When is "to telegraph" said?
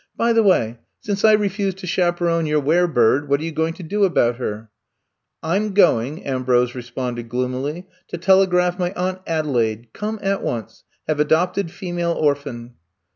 8.07-8.79